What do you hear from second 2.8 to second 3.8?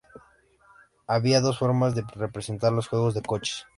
juegos de coches.